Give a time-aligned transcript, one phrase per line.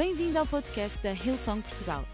[0.00, 2.06] Bem-vindo ao podcast da Hillsong Portugal.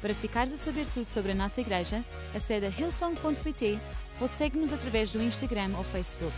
[0.00, 3.78] Para ficares a saber tudo sobre a nossa igreja, acede a hillsong.pt
[4.20, 6.34] ou segue-nos através do Instagram ou Facebook.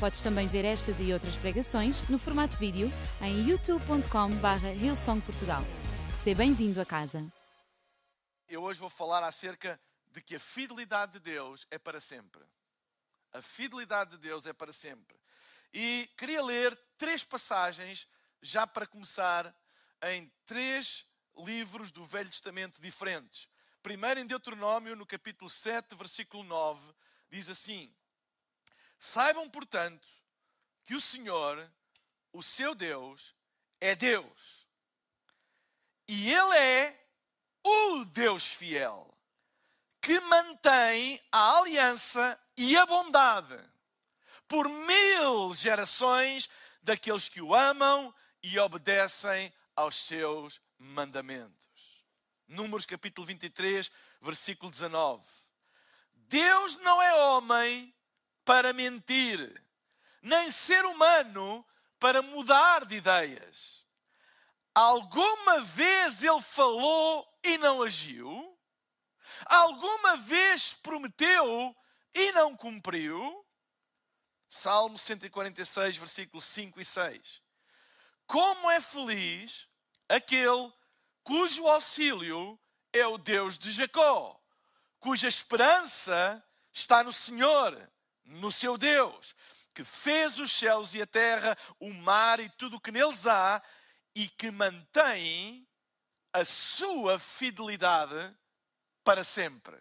[0.00, 2.90] Podes também ver estas e outras pregações no formato vídeo
[3.20, 5.62] em youtube.com.br hillsongportugal.
[6.24, 7.22] Seja bem-vindo a casa.
[8.48, 9.78] Eu hoje vou falar acerca
[10.10, 12.42] de que a fidelidade de Deus é para sempre.
[13.34, 15.18] A fidelidade de Deus é para sempre.
[15.70, 18.08] E queria ler três passagens
[18.40, 19.54] já para começar
[20.02, 21.06] em três
[21.36, 23.48] livros do Velho Testamento diferentes.
[23.82, 26.92] Primeiro em Deuteronômio, no capítulo 7, versículo 9,
[27.30, 27.94] diz assim:
[28.98, 30.06] Saibam, portanto,
[30.84, 31.70] que o Senhor,
[32.32, 33.34] o seu Deus,
[33.80, 34.66] é Deus.
[36.06, 37.08] E Ele é
[37.64, 39.16] o Deus fiel,
[40.00, 43.58] que mantém a aliança e a bondade
[44.50, 46.50] por mil gerações
[46.82, 52.04] daqueles que o amam e obedecem aos seus mandamentos.
[52.46, 55.24] Números capítulo 23, versículo 19.
[56.12, 57.94] Deus não é homem
[58.44, 59.64] para mentir,
[60.20, 61.66] nem ser humano
[61.98, 63.86] para mudar de ideias.
[64.74, 68.58] Alguma vez ele falou e não agiu?
[69.46, 71.74] Alguma vez prometeu
[72.14, 73.46] e não cumpriu?
[74.46, 77.42] Salmo 146, versículos 5 e 6.
[78.26, 79.69] Como é feliz
[80.10, 80.72] aquele
[81.22, 82.58] cujo auxílio
[82.92, 84.38] é o Deus de Jacó,
[84.98, 87.90] cuja esperança está no Senhor,
[88.24, 89.34] no seu Deus,
[89.72, 93.62] que fez os céus e a terra, o mar e tudo o que neles há,
[94.14, 95.66] e que mantém
[96.32, 98.36] a sua fidelidade
[99.04, 99.76] para sempre.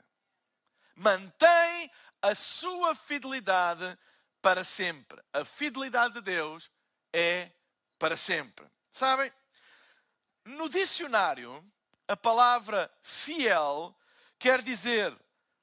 [0.96, 3.98] Mantém a sua fidelidade
[4.42, 5.22] para sempre.
[5.34, 6.70] A fidelidade de Deus
[7.14, 7.52] é
[7.98, 8.66] para sempre.
[8.92, 9.32] Sabem?
[10.50, 11.64] No dicionário,
[12.08, 13.96] a palavra fiel
[14.40, 15.16] quer dizer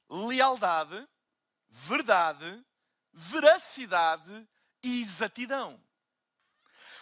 [0.08, 1.04] lealdade,
[1.68, 2.64] verdade,
[3.12, 4.48] veracidade
[4.84, 5.82] e exatidão.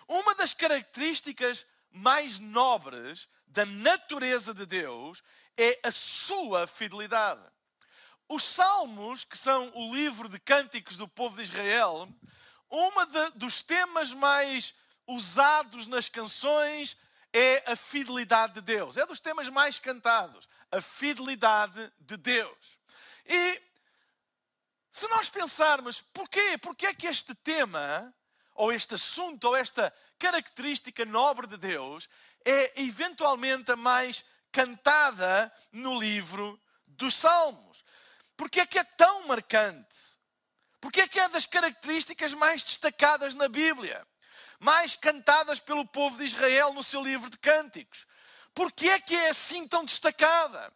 [0.08, 5.22] Uma das características mais nobres da natureza de Deus
[5.54, 7.46] é a sua fidelidade.
[8.26, 12.08] Os Salmos, que são o livro de cânticos do povo de Israel,
[12.70, 12.90] um
[13.34, 14.74] dos temas mais
[15.06, 16.96] usados nas canções
[17.34, 18.96] é a fidelidade de Deus.
[18.96, 22.78] É dos temas mais cantados, a fidelidade de Deus.
[23.26, 23.60] E
[24.92, 26.56] se nós pensarmos, porquê?
[26.58, 28.14] Porquê é que este tema,
[28.54, 32.08] ou este assunto, ou esta característica nobre de Deus
[32.44, 37.84] é eventualmente a mais cantada no livro dos Salmos?
[38.36, 40.14] Porquê é que é tão marcante?
[40.80, 44.06] Porquê é que é das características mais destacadas na Bíblia?
[44.64, 48.06] Mais cantadas pelo povo de Israel no seu livro de cânticos.
[48.54, 50.72] Porquê é que é assim tão destacada?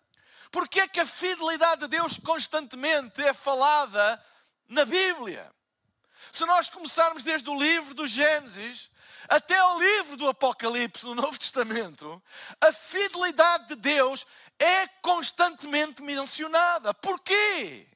[0.50, 4.22] Porquê é que a fidelidade de Deus constantemente é falada
[4.68, 5.50] na Bíblia?
[6.30, 8.90] Se nós começarmos desde o livro do Gênesis
[9.26, 12.22] até o livro do Apocalipse no Novo Testamento,
[12.60, 14.26] a fidelidade de Deus
[14.58, 16.92] é constantemente mencionada.
[16.92, 17.86] Porquê?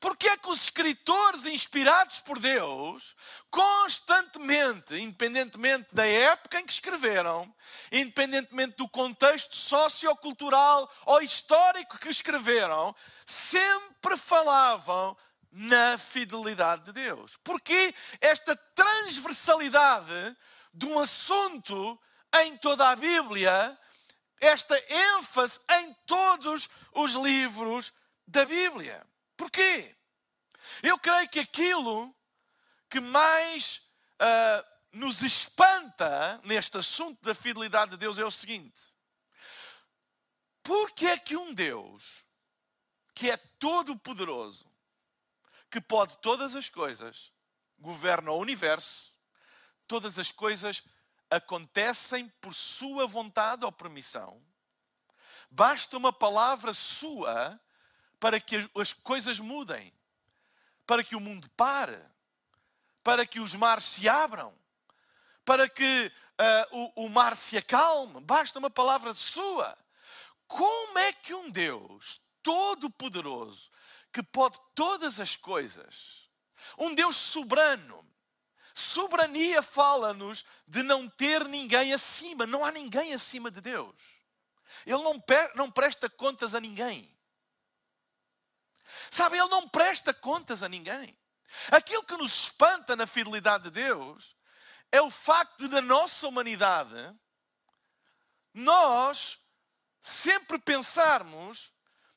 [0.00, 3.14] Porque é que os escritores inspirados por Deus,
[3.50, 7.52] constantemente, independentemente da época em que escreveram,
[7.90, 12.94] independentemente do contexto sociocultural ou histórico que escreveram,
[13.24, 15.16] sempre falavam
[15.52, 17.38] na fidelidade de Deus.
[17.44, 20.36] Porque esta transversalidade
[20.72, 21.98] de um assunto
[22.42, 23.78] em toda a Bíblia,
[24.40, 27.92] esta ênfase em todos os livros
[28.26, 29.06] da Bíblia.
[29.36, 29.94] Porquê?
[30.82, 32.14] Eu creio que aquilo
[32.88, 33.78] que mais
[34.20, 38.80] uh, nos espanta neste assunto da fidelidade de Deus é o seguinte:
[40.62, 42.24] porque é que um Deus
[43.14, 44.68] que é todo-poderoso,
[45.70, 47.32] que pode todas as coisas,
[47.78, 49.14] governa o universo,
[49.86, 50.82] todas as coisas
[51.30, 54.42] acontecem por sua vontade ou permissão,
[55.50, 57.60] basta uma palavra sua
[58.24, 59.92] para que as coisas mudem,
[60.86, 61.98] para que o mundo pare,
[63.02, 64.50] para que os mares se abram,
[65.44, 66.10] para que
[66.72, 68.22] uh, o, o mar se acalme.
[68.22, 69.76] Basta uma palavra sua.
[70.48, 73.70] Como é que um Deus todo-poderoso,
[74.10, 76.26] que pode todas as coisas,
[76.78, 78.08] um Deus soberano,
[78.72, 83.94] soberania fala-nos de não ter ninguém acima, não há ninguém acima de Deus.
[84.86, 85.22] Ele não,
[85.54, 87.13] não presta contas a ninguém.
[89.14, 91.16] Sabe, Ele não presta contas a ninguém.
[91.70, 94.34] Aquilo que nos espanta na fidelidade de Deus
[94.90, 97.14] é o facto da nossa humanidade,
[98.52, 99.38] nós
[100.02, 101.72] sempre pensarmos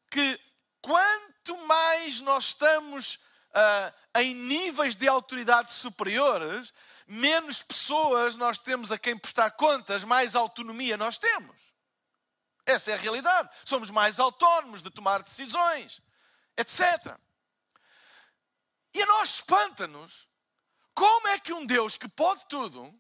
[0.10, 0.40] que
[0.82, 3.20] quanto mais nós estamos
[3.52, 6.74] uh, em níveis de autoridade superiores,
[7.06, 11.76] menos pessoas nós temos a quem prestar contas, mais autonomia nós temos.
[12.66, 13.52] Essa é a realidade.
[13.66, 16.02] Somos mais autónomos de tomar decisões,
[16.58, 17.18] etc.
[18.94, 20.28] E a nós espanta-nos
[20.94, 22.94] como é que um Deus que pode tudo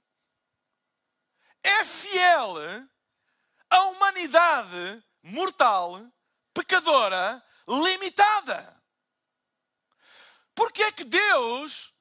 [1.63, 2.55] é fiel
[3.69, 6.05] à humanidade mortal,
[6.53, 8.81] pecadora, limitada.
[10.55, 11.93] Porque é que Deus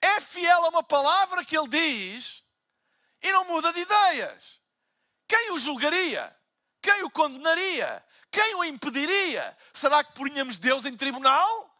[0.00, 2.44] é fiel a uma palavra que Ele diz
[3.22, 4.60] e não muda de ideias?
[5.26, 6.36] Quem o julgaria?
[6.82, 8.03] Quem o condenaria?
[8.34, 9.56] Quem o impediria?
[9.72, 11.72] Será que punhamos Deus em tribunal?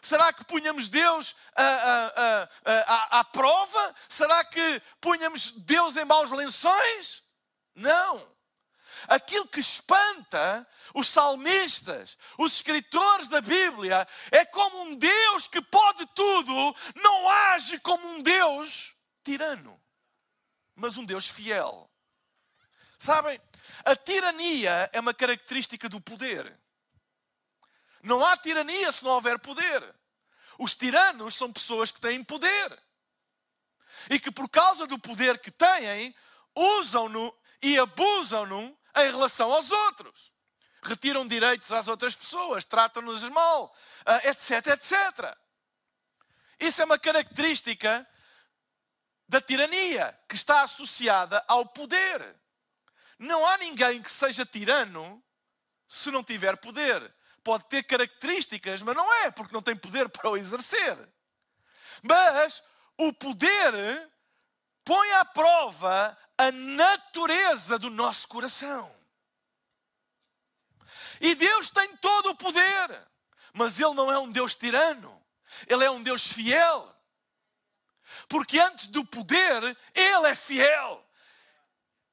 [0.00, 3.94] Será que punhamos Deus à, à, à, à, prova?
[4.08, 7.24] Será que punhamos Deus em maus lençóis?
[7.74, 8.24] Não.
[9.08, 10.64] Aquilo que espanta
[10.94, 17.80] os salmistas, os escritores da Bíblia, é como um Deus que pode tudo, não age
[17.80, 18.94] como um Deus
[19.24, 19.82] tirano,
[20.76, 21.90] mas um Deus fiel.
[23.00, 23.40] Sabem,
[23.84, 26.58] a tirania é uma característica do poder.
[28.02, 29.94] Não há tirania se não houver poder.
[30.58, 32.82] Os tiranos são pessoas que têm poder.
[34.08, 36.14] E que, por causa do poder que têm,
[36.54, 40.32] usam-no e abusam-no em relação aos outros.
[40.82, 43.74] Retiram direitos às outras pessoas, tratam-nos mal,
[44.24, 45.38] etc, ah, etc.
[46.58, 48.06] Isso é uma característica
[49.28, 52.39] da tirania que está associada ao poder.
[53.20, 55.22] Não há ninguém que seja tirano
[55.86, 60.30] se não tiver poder pode ter características, mas não é, porque não tem poder para
[60.30, 60.96] o exercer.
[62.02, 62.62] Mas
[62.96, 64.10] o poder
[64.84, 68.94] põe à prova a natureza do nosso coração.
[71.20, 73.08] E Deus tem todo o poder,
[73.52, 75.22] mas Ele não é um Deus tirano,
[75.66, 76.88] Ele é um Deus fiel.
[78.28, 81.06] Porque antes do poder, Ele é fiel.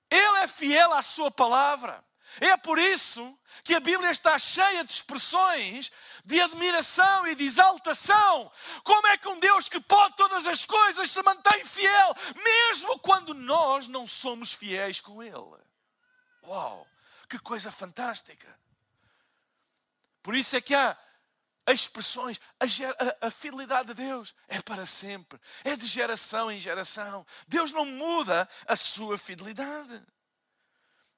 [0.09, 2.03] Ele é fiel à Sua palavra.
[2.39, 5.91] É por isso que a Bíblia está cheia de expressões
[6.27, 8.51] de admiração e de exaltação.
[8.83, 13.33] Como é que um Deus que pode todas as coisas se mantém fiel, mesmo quando
[13.33, 15.63] nós não somos fiéis com Ele?
[16.43, 16.85] Uau,
[17.29, 18.59] que coisa fantástica!
[20.21, 20.97] Por isso é que há
[21.73, 27.27] expressões, a, a, a, fidelidade de Deus é para sempre, é de geração em geração.
[27.45, 30.01] Deus não muda a sua fidelidade.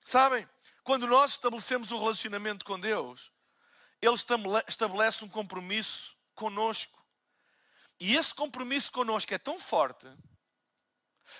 [0.04, 0.50] Sabem?
[0.84, 3.32] Quando nós estabelecemos um relacionamento com Deus,
[4.02, 4.16] Ele
[4.68, 6.98] estabelece um compromisso conosco.
[8.00, 10.08] E esse compromisso conosco é tão forte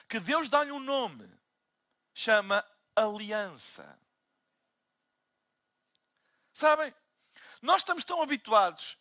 [0.08, 1.28] que Deus dá-lhe um nome,
[2.14, 2.64] chama
[2.96, 4.00] aliança.
[6.54, 6.94] Sabem,
[7.60, 8.99] nós estamos tão habituados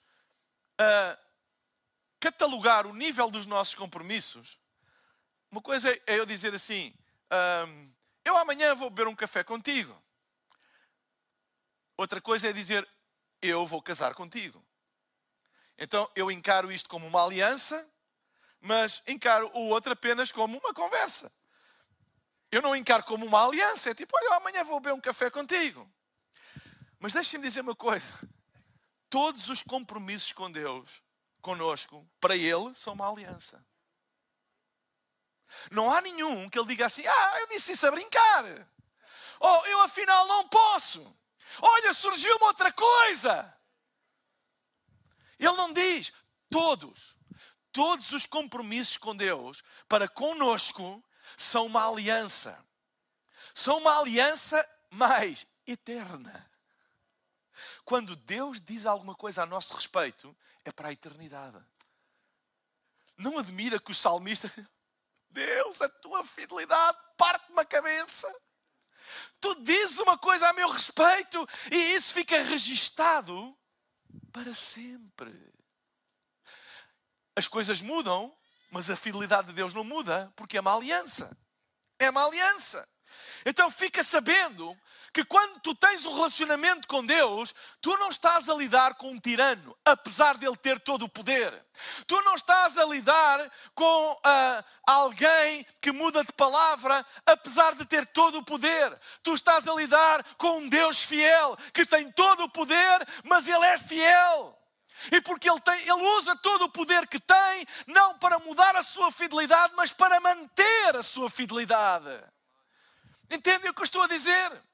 [0.78, 1.19] a
[2.20, 4.58] catalogar o nível dos nossos compromissos.
[5.50, 6.94] Uma coisa é eu dizer assim:
[8.25, 10.00] eu amanhã vou beber um café contigo.
[11.96, 12.88] Outra coisa é dizer,
[13.42, 14.64] eu vou casar contigo.
[15.76, 17.88] Então eu encaro isto como uma aliança,
[18.60, 21.32] mas encaro o outro apenas como uma conversa.
[22.50, 25.88] Eu não encaro como uma aliança, é tipo, olha, amanhã vou beber um café contigo.
[26.98, 28.12] Mas deixem-me dizer uma coisa:
[29.10, 31.03] todos os compromissos com Deus,
[31.41, 33.65] conosco, para Ele, são uma aliança.
[35.70, 38.44] Não há nenhum que Ele diga assim, ah, eu disse isso a brincar.
[39.41, 41.17] Oh, eu afinal não posso.
[41.60, 43.56] Olha, surgiu uma outra coisa.
[45.38, 46.12] Ele não diz
[46.50, 47.17] todos.
[47.72, 51.03] Todos os compromissos com Deus para conosco
[51.36, 52.65] são uma aliança.
[53.55, 56.50] São uma aliança mais eterna.
[57.88, 61.58] Quando Deus diz alguma coisa a nosso respeito, é para a eternidade.
[63.16, 64.52] Não admira que o salmista,
[65.30, 68.30] Deus, a tua fidelidade parte-me a cabeça
[69.40, 73.56] tu dizes uma coisa a meu respeito e isso fica registado
[74.32, 75.32] para sempre.
[77.34, 78.36] As coisas mudam,
[78.70, 81.36] mas a fidelidade de Deus não muda, porque é uma aliança.
[81.98, 82.86] É uma aliança.
[83.46, 84.76] Então fica sabendo
[85.12, 89.19] que quando tu tens um relacionamento com Deus, tu não estás a lidar com um
[89.19, 91.53] tirano, apesar dele ter todo o poder.
[92.06, 98.06] Tu não estás a lidar com uh, alguém que muda de palavra, apesar de ter
[98.06, 98.98] todo o poder.
[99.22, 103.65] Tu estás a lidar com um Deus fiel, que tem todo o poder, mas ele
[103.65, 104.58] é fiel.
[105.12, 108.82] E porque ele, tem, ele usa todo o poder que tem, não para mudar a
[108.82, 112.20] sua fidelidade, mas para manter a sua fidelidade.
[113.31, 114.68] Entendem o que eu estou a dizer?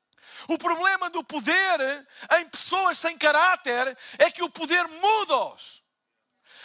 [0.49, 2.07] O problema do poder
[2.39, 5.84] em pessoas sem caráter é que o poder muda-os.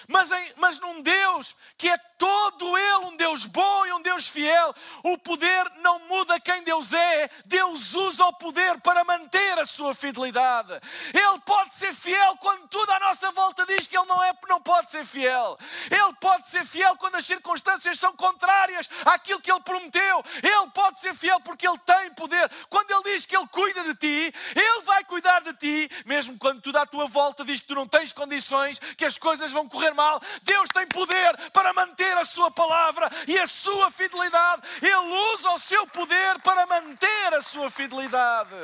[0.09, 4.27] Mas, em, mas num Deus que é todo Ele um Deus bom e um Deus
[4.27, 9.67] fiel, o poder não muda quem Deus é, Deus usa o poder para manter a
[9.67, 10.73] sua fidelidade.
[11.13, 14.59] Ele pode ser fiel quando tudo à nossa volta diz que Ele não, é, não
[14.59, 15.55] pode ser fiel.
[15.91, 20.25] Ele pode ser fiel quando as circunstâncias são contrárias àquilo que Ele prometeu.
[20.41, 22.49] Ele pode ser fiel porque Ele tem poder.
[22.67, 26.61] Quando Ele diz que Ele cuida de ti, Ele vai cuidar de ti, mesmo quando
[26.61, 29.98] tudo à tua volta diz que tu não tens condições, que as coisas vão correr
[29.99, 30.21] mal.
[30.43, 34.61] Deus tem poder para manter a sua palavra e a sua fidelidade.
[34.81, 38.55] Ele usa o seu poder para manter a sua fidelidade.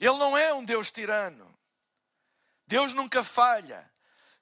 [0.00, 1.48] Ele não é um Deus tirano.
[2.66, 3.88] Deus nunca falha.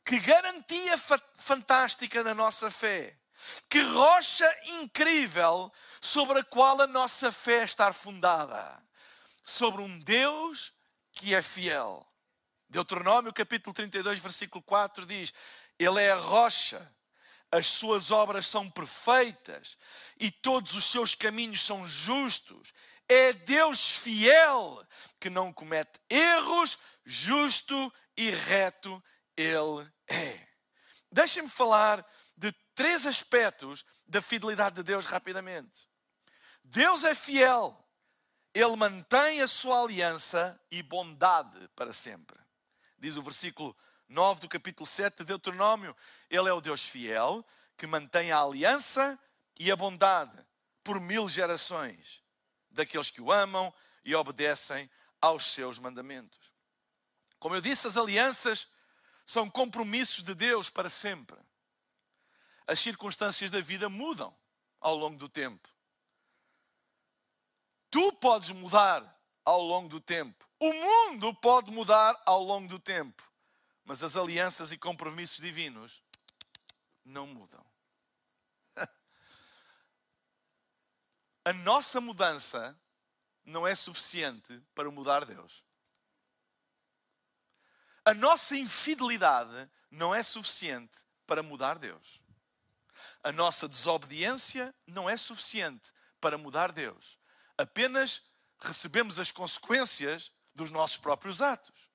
[0.02, 3.16] Que garantia fa fantástica da nossa fé.
[3.68, 8.82] Que rocha incrível sobre a qual a nossa fé está fundada.
[9.44, 10.72] Sobre um Deus
[11.12, 12.09] que é fiel.
[12.70, 15.32] Deuteronômio capítulo 32, versículo 4 diz:
[15.76, 16.94] Ele é a rocha,
[17.50, 19.76] as suas obras são perfeitas
[20.20, 22.72] e todos os seus caminhos são justos.
[23.08, 24.86] É Deus fiel
[25.18, 29.02] que não comete erros, justo e reto
[29.36, 30.46] Ele é.
[31.10, 35.88] Deixem-me falar de três aspectos da fidelidade de Deus rapidamente.
[36.62, 37.84] Deus é fiel,
[38.54, 42.38] Ele mantém a sua aliança e bondade para sempre
[43.00, 43.76] diz o versículo
[44.08, 45.96] 9 do capítulo 7 de Deuteronômio.
[46.28, 47.44] Ele é o Deus fiel
[47.76, 49.18] que mantém a aliança
[49.58, 50.36] e a bondade
[50.84, 52.22] por mil gerações
[52.70, 53.72] daqueles que o amam
[54.04, 54.88] e obedecem
[55.20, 56.54] aos seus mandamentos.
[57.38, 58.68] Como eu disse, as alianças
[59.24, 61.38] são compromissos de Deus para sempre.
[62.66, 64.36] As circunstâncias da vida mudam
[64.80, 65.68] ao longo do tempo.
[67.90, 69.02] Tu podes mudar
[69.44, 70.49] ao longo do tempo.
[70.60, 73.22] O mundo pode mudar ao longo do tempo,
[73.82, 76.02] mas as alianças e compromissos divinos
[77.02, 77.64] não mudam.
[81.46, 82.78] A nossa mudança
[83.42, 85.64] não é suficiente para mudar Deus.
[88.04, 92.22] A nossa infidelidade não é suficiente para mudar Deus.
[93.22, 95.90] A nossa desobediência não é suficiente
[96.20, 97.18] para mudar Deus.
[97.56, 98.22] Apenas
[98.60, 101.88] recebemos as consequências dos nossos próprios atos.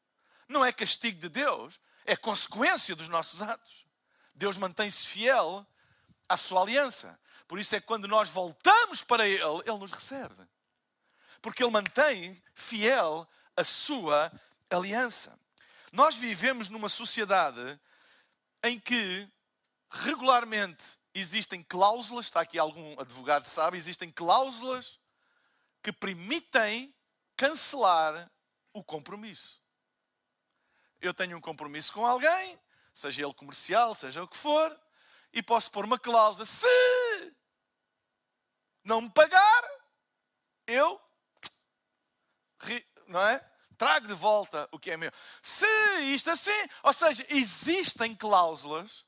[0.48, 3.86] Não é castigo de Deus, é consequência dos nossos atos.
[4.34, 5.66] Deus mantém-se fiel
[6.28, 7.20] à sua aliança.
[7.48, 10.36] Por isso é que quando nós voltamos para Ele, Ele nos recebe.
[11.42, 14.32] Porque Ele mantém fiel a sua
[14.70, 15.38] aliança.
[15.92, 17.80] Nós vivemos numa sociedade
[18.64, 19.30] em que
[19.90, 20.84] regularmente
[21.14, 25.00] existem cláusulas, está aqui algum advogado sabe, existem cláusulas
[25.82, 26.94] que permitem
[27.38, 28.30] cancelar
[28.76, 29.62] o compromisso.
[31.02, 32.60] Eu tenho um compromisso com alguém,
[32.94, 34.78] seja ele comercial, seja o que for,
[35.32, 36.68] e posso pôr uma cláusula: se
[38.84, 39.64] não me pagar,
[40.68, 41.02] eu
[43.08, 43.40] não é?
[43.78, 45.12] Trago de volta o que é meu.
[45.42, 45.68] Se
[46.14, 46.52] isto assim,
[46.84, 49.06] ou seja, existem cláusulas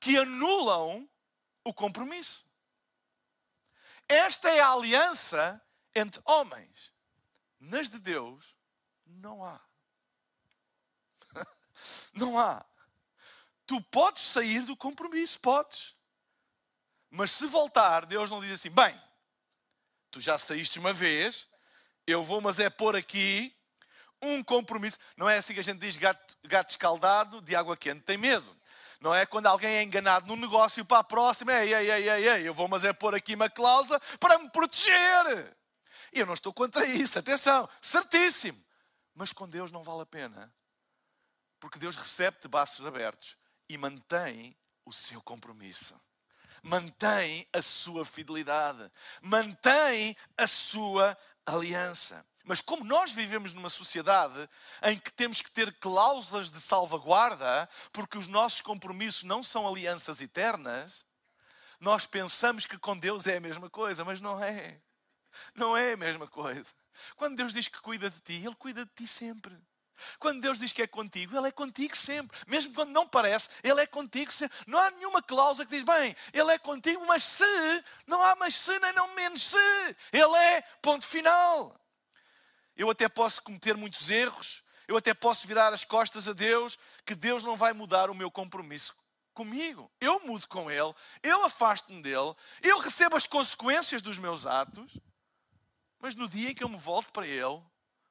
[0.00, 1.08] que anulam
[1.64, 2.46] o compromisso.
[4.08, 5.60] Esta é a aliança
[5.94, 6.92] entre homens.
[7.60, 8.57] Nas de Deus,
[9.18, 9.60] não há.
[12.14, 12.64] Não há.
[13.66, 15.94] Tu podes sair do compromisso, podes.
[17.10, 18.94] Mas se voltar, Deus não diz assim: bem,
[20.10, 21.46] tu já saíste uma vez,
[22.06, 23.54] eu vou, mas é pôr aqui
[24.20, 24.98] um compromisso.
[25.16, 28.56] Não é assim que a gente diz gato, gato escaldado de água quente, tem medo.
[29.00, 32.28] Não é quando alguém é enganado num negócio para a próxima, ei, ei, ei, ei,
[32.28, 35.56] ei, eu vou, mas é pôr aqui uma cláusula para me proteger.
[36.12, 38.67] E eu não estou contra isso, atenção, certíssimo.
[39.18, 40.54] Mas com Deus não vale a pena.
[41.58, 43.36] Porque Deus recebe de braços abertos
[43.68, 46.00] e mantém o seu compromisso.
[46.62, 48.88] Mantém a sua fidelidade.
[49.20, 52.24] Mantém a sua aliança.
[52.44, 54.48] Mas como nós vivemos numa sociedade
[54.84, 60.20] em que temos que ter cláusulas de salvaguarda, porque os nossos compromissos não são alianças
[60.20, 61.04] eternas,
[61.80, 64.80] nós pensamos que com Deus é a mesma coisa, mas não é.
[65.56, 66.72] Não é a mesma coisa.
[67.16, 69.56] Quando Deus diz que cuida de ti, Ele cuida de ti sempre.
[70.18, 72.38] Quando Deus diz que é contigo, Ele é contigo sempre.
[72.46, 74.56] Mesmo quando não parece, Ele é contigo sempre.
[74.66, 78.54] Não há nenhuma cláusula que diz, bem, Ele é contigo, mas se, não há mais
[78.54, 79.96] se, nem não menos se.
[80.12, 81.74] Ele é, ponto final.
[82.76, 87.14] Eu até posso cometer muitos erros, eu até posso virar as costas a Deus, que
[87.14, 88.94] Deus não vai mudar o meu compromisso
[89.34, 89.90] comigo.
[90.00, 94.96] Eu mudo com ele, eu afasto-me dele, eu recebo as consequências dos meus atos,
[95.98, 97.62] mas no dia em que eu me volto para ele,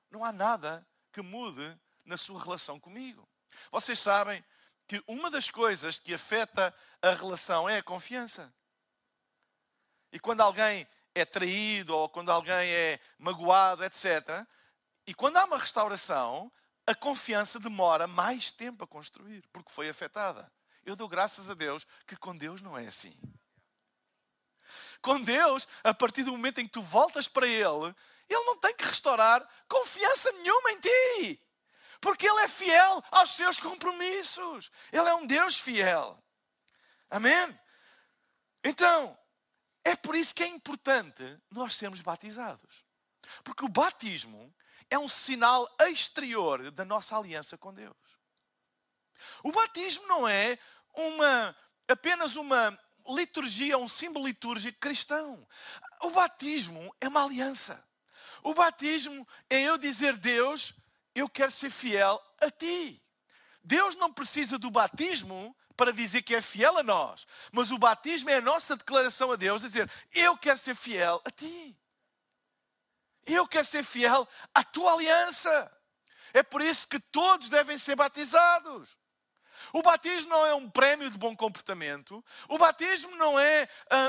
[0.09, 3.27] não há nada que mude na sua relação comigo.
[3.71, 4.43] Vocês sabem
[4.87, 8.53] que uma das coisas que afeta a relação é a confiança.
[10.11, 14.45] E quando alguém é traído ou quando alguém é magoado, etc.,
[15.05, 16.51] e quando há uma restauração,
[16.85, 20.51] a confiança demora mais tempo a construir, porque foi afetada.
[20.85, 23.17] Eu dou graças a Deus que com Deus não é assim.
[25.07, 27.95] Com Deus, a partir do momento em que tu voltas para Ele,
[28.27, 31.41] Ele não tem que restaurar confiança nenhuma em ti.
[32.01, 34.69] Porque Ele é fiel aos seus compromissos.
[34.91, 36.21] Ele é um Deus fiel.
[37.09, 37.57] Amém?
[38.61, 39.17] Então,
[39.85, 42.85] é por isso que é importante nós sermos batizados.
[43.45, 44.53] Porque o batismo
[44.89, 47.95] é um sinal exterior da nossa aliança com Deus.
[49.41, 50.59] O batismo não é
[50.93, 51.55] uma,
[51.87, 52.77] apenas uma
[53.15, 55.47] liturgia, um símbolo litúrgico cristão.
[56.01, 57.83] O batismo é uma aliança.
[58.43, 60.73] O batismo é eu dizer, Deus,
[61.13, 63.01] eu quero ser fiel a ti.
[63.63, 68.29] Deus não precisa do batismo para dizer que é fiel a nós, mas o batismo
[68.29, 71.77] é a nossa declaração a Deus, dizer, eu quero ser fiel a ti.
[73.25, 75.71] Eu quero ser fiel à tua aliança.
[76.33, 78.97] É por isso que todos devem ser batizados.
[79.73, 82.23] O batismo não é um prémio de bom comportamento.
[82.47, 83.67] O batismo não é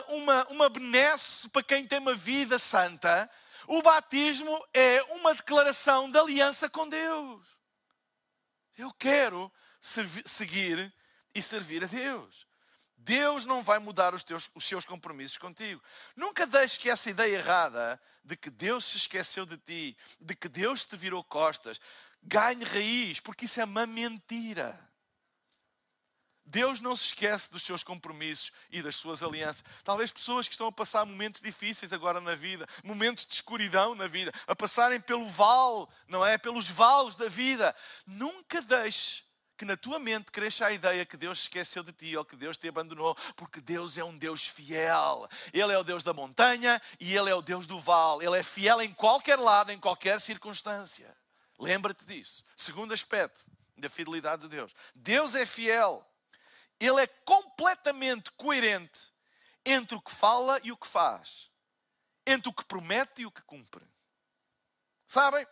[0.08, 3.30] uh, uma, uma benesse para quem tem uma vida santa.
[3.66, 7.46] O batismo é uma declaração de aliança com Deus.
[8.76, 10.92] Eu quero seguir
[11.34, 12.46] e servir a Deus.
[12.96, 15.82] Deus não vai mudar os, teus, os seus compromissos contigo.
[16.16, 20.48] Nunca deixes que essa ideia errada de que Deus se esqueceu de ti, de que
[20.48, 21.80] Deus te virou costas,
[22.22, 24.78] ganhe raiz, porque isso é uma mentira.
[26.48, 29.62] Deus não se esquece dos seus compromissos e das suas alianças.
[29.84, 34.08] Talvez pessoas que estão a passar momentos difíceis agora na vida, momentos de escuridão na
[34.08, 36.38] vida, a passarem pelo vale, não é?
[36.38, 37.74] Pelos vales da vida.
[38.06, 39.24] Nunca deixes
[39.58, 42.36] que na tua mente cresça a ideia que Deus se esqueceu de ti ou que
[42.36, 45.28] Deus te abandonou, porque Deus é um Deus fiel.
[45.52, 48.24] Ele é o Deus da montanha e Ele é o Deus do vale.
[48.24, 51.14] Ele é fiel em qualquer lado, em qualquer circunstância.
[51.58, 52.42] Lembra-te disso.
[52.56, 53.44] Segundo aspecto
[53.76, 56.07] da fidelidade de Deus: Deus é fiel.
[56.80, 59.12] Ele é completamente coerente
[59.64, 61.50] entre o que fala e o que faz,
[62.26, 63.84] entre o que promete e o que cumpre.
[65.06, 65.46] Sabem?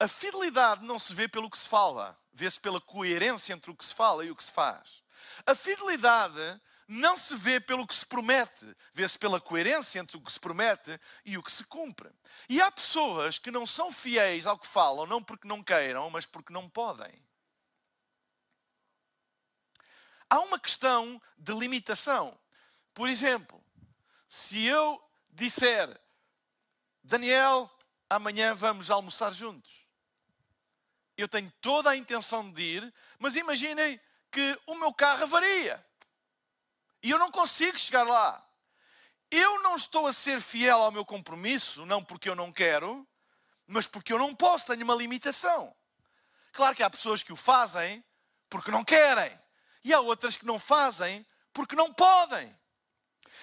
[0.00, 3.84] A fidelidade não se vê pelo que se fala, vê-se pela coerência entre o que
[3.84, 5.02] se fala e o que se faz.
[5.44, 10.32] A fidelidade não se vê pelo que se promete, vê-se pela coerência entre o que
[10.32, 12.10] se promete e o que se cumpre.
[12.48, 16.24] E há pessoas que não são fiéis ao que falam, não porque não queiram, mas
[16.24, 17.12] porque não podem.
[20.30, 22.38] Há uma questão de limitação.
[22.94, 23.62] Por exemplo,
[24.26, 25.88] se eu disser,
[27.02, 27.70] Daniel,
[28.10, 29.88] amanhã vamos almoçar juntos
[31.18, 35.84] eu tenho toda a intenção de ir, mas imaginem que o meu carro avaria
[37.02, 38.44] e eu não consigo chegar lá.
[39.30, 43.06] Eu não estou a ser fiel ao meu compromisso, não porque eu não quero,
[43.66, 45.74] mas porque eu não posso, tenho uma limitação.
[46.52, 48.02] Claro que há pessoas que o fazem
[48.48, 49.38] porque não querem,
[49.88, 52.56] e há outras que não fazem porque não podem.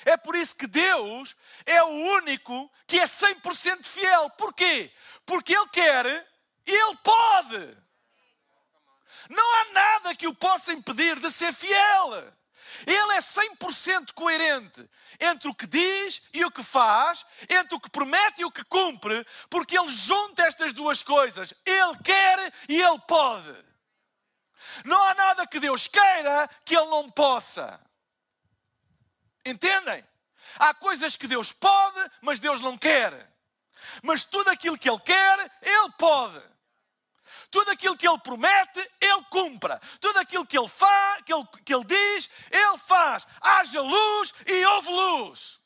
[0.05, 4.29] É por isso que Deus é o único que é 100% fiel.
[4.31, 4.91] Porquê?
[5.25, 6.25] Porque Ele quer
[6.65, 7.77] ele pode.
[9.29, 12.33] Não há nada que o possa impedir de ser fiel.
[12.85, 14.87] Ele é 100% coerente
[15.19, 18.63] entre o que diz e o que faz, entre o que promete e o que
[18.65, 21.53] cumpre, porque ele junta estas duas coisas.
[21.65, 23.64] Ele quer e ele pode.
[24.83, 27.79] Não há nada que Deus queira que ele não possa.
[29.45, 30.03] Entendem?
[30.57, 33.13] Há coisas que Deus pode, mas Deus não quer.
[34.01, 36.41] Mas tudo aquilo que ele quer, ele pode.
[37.51, 39.79] Tudo aquilo que ele promete, ele cumpra.
[40.01, 43.25] Tudo aquilo que ele faz, que ele, que ele diz, ele faz.
[43.41, 45.59] Haja luz e houve luz.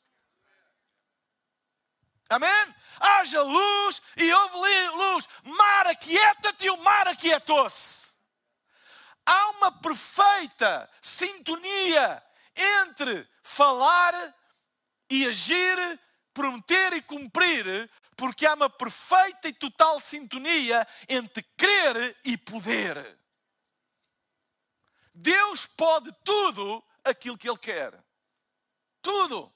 [2.28, 2.74] Amém?
[3.00, 5.28] Haja luz e houve luz.
[5.42, 8.09] Mar aquieta-te e o mar aquietou-se.
[9.32, 12.20] Há uma perfeita sintonia
[12.82, 14.12] entre falar
[15.08, 16.00] e agir,
[16.34, 22.96] prometer e cumprir, porque há uma perfeita e total sintonia entre crer e poder.
[25.14, 28.04] Deus pode tudo aquilo que Ele quer.
[29.00, 29.54] Tudo.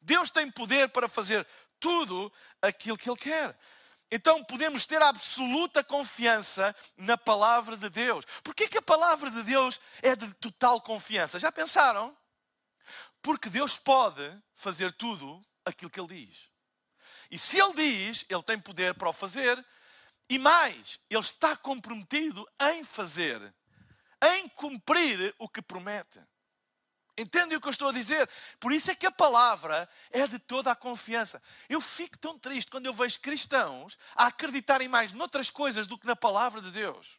[0.00, 1.44] Deus tem poder para fazer
[1.80, 3.58] tudo aquilo que Ele quer.
[4.10, 8.24] Então podemos ter absoluta confiança na palavra de Deus.
[8.42, 11.38] Por que a palavra de Deus é de total confiança?
[11.38, 12.16] Já pensaram?
[13.22, 14.22] Porque Deus pode
[14.54, 16.50] fazer tudo aquilo que Ele diz.
[17.30, 19.64] E se Ele diz, Ele tem poder para o fazer,
[20.28, 23.54] e mais, Ele está comprometido em fazer,
[24.22, 26.20] em cumprir o que promete.
[27.20, 28.28] Entendem o que eu estou a dizer?
[28.58, 31.42] Por isso é que a palavra é de toda a confiança.
[31.68, 36.06] Eu fico tão triste quando eu vejo cristãos a acreditarem mais noutras coisas do que
[36.06, 37.18] na palavra de Deus.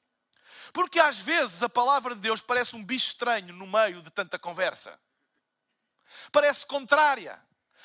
[0.73, 4.39] Porque às vezes a palavra de Deus parece um bicho estranho no meio de tanta
[4.39, 4.99] conversa.
[6.31, 7.39] Parece contrária.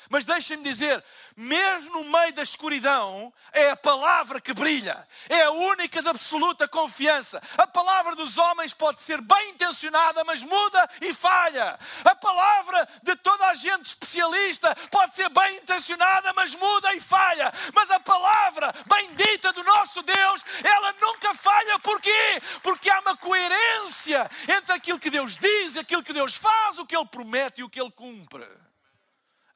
[0.09, 1.03] Mas deixem-me dizer,
[1.35, 6.67] mesmo no meio da escuridão, é a palavra que brilha, é a única de absoluta
[6.67, 7.41] confiança.
[7.57, 11.77] A palavra dos homens pode ser bem intencionada, mas muda e falha.
[12.05, 17.51] A palavra de toda a gente especialista pode ser bem intencionada, mas muda e falha.
[17.73, 21.79] Mas a palavra bendita do nosso Deus, ela nunca falha.
[21.79, 22.41] Porquê?
[22.61, 26.95] Porque há uma coerência entre aquilo que Deus diz, aquilo que Deus faz, o que
[26.95, 28.47] Ele promete e o que Ele cumpre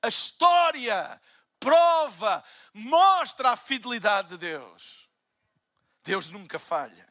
[0.01, 1.21] a história
[1.59, 5.07] prova, mostra a fidelidade de Deus.
[6.03, 7.07] Deus nunca falha.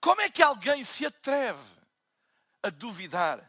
[0.00, 1.76] Como é que alguém se atreve
[2.62, 3.40] a duvidar?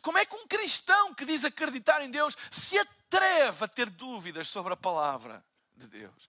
[0.00, 4.48] Como é que um cristão que diz acreditar em Deus se atreve a ter dúvidas
[4.48, 6.28] sobre a palavra de Deus?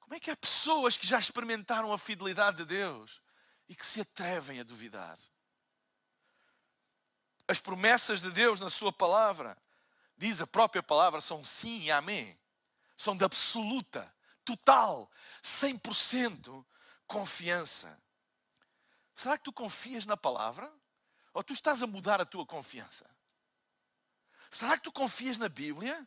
[0.00, 3.20] Como é que há pessoas que já experimentaram a fidelidade de Deus
[3.68, 5.18] e que se atrevem a duvidar?
[7.48, 9.56] As promessas de Deus na Sua palavra,
[10.16, 12.38] diz a própria palavra, são sim e amém.
[12.96, 14.12] São de absoluta,
[14.44, 15.10] total,
[15.42, 16.64] 100%
[17.06, 18.00] confiança.
[19.14, 20.72] Será que tu confias na palavra?
[21.32, 23.08] Ou tu estás a mudar a tua confiança?
[24.50, 26.06] Será que tu confias na Bíblia?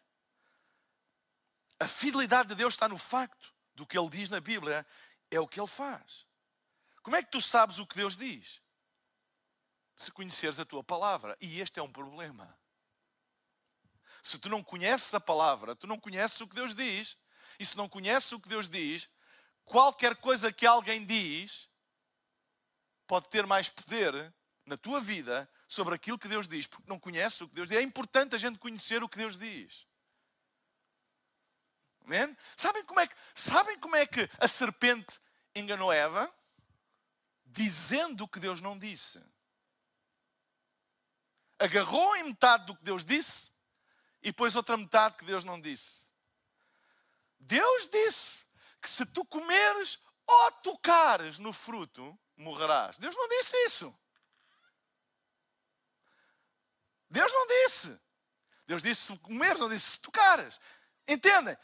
[1.80, 4.86] A fidelidade de Deus está no facto do que Ele diz na Bíblia,
[5.32, 6.26] é o que Ele faz.
[7.02, 8.62] Como é que tu sabes o que Deus diz?
[10.00, 11.38] Se conheceres a tua palavra.
[11.42, 12.58] E este é um problema.
[14.24, 17.18] Se tu não conheces a palavra, tu não conheces o que Deus diz.
[17.60, 19.10] E se não conheces o que Deus diz,
[19.66, 21.70] qualquer coisa que alguém diz
[23.06, 24.34] pode ter mais poder
[24.66, 27.78] na tua vida sobre aquilo que Deus diz, porque não conheces o que Deus diz.
[27.78, 29.86] É importante a gente conhecer o que Deus diz.
[32.06, 32.38] Amém?
[32.56, 35.20] Sabem como é que, sabem como é que a serpente
[35.54, 36.34] enganou Eva?
[37.46, 39.20] Dizendo o que Deus não disse
[41.60, 43.52] agarrou em metade do que Deus disse
[44.22, 46.08] e pôs outra metade que Deus não disse.
[47.40, 48.46] Deus disse
[48.82, 52.98] que se tu comeres ou tocares no fruto, morrerás.
[52.98, 53.96] Deus não disse isso.
[57.10, 58.00] Deus não disse.
[58.68, 60.60] Deus disse se comeres, não disse se tocares.
[61.08, 61.58] Entendem?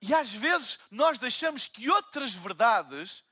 [0.00, 3.24] E às vezes nós deixamos que outras verdades,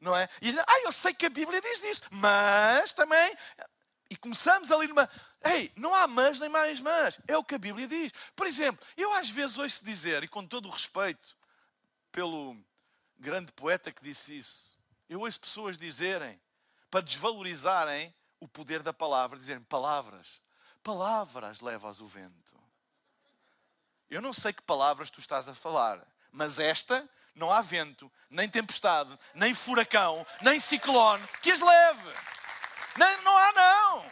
[0.00, 0.28] não é?
[0.40, 3.36] E ah, eu sei que a Bíblia diz isso, mas também
[4.14, 5.10] e começamos ali numa.
[5.44, 7.18] Ei, não há mas nem mais mas.
[7.26, 8.12] É o que a Bíblia diz.
[8.36, 11.36] Por exemplo, eu às vezes ouço dizer, e com todo o respeito
[12.12, 12.56] pelo
[13.18, 16.40] grande poeta que disse isso, eu ouço pessoas dizerem,
[16.88, 20.40] para desvalorizarem o poder da palavra, dizerem palavras.
[20.80, 22.54] Palavras levas o vento.
[24.08, 28.48] Eu não sei que palavras tu estás a falar, mas esta não há vento, nem
[28.48, 32.33] tempestade, nem furacão, nem ciclone que as leve.
[32.96, 34.10] Não, não há, não.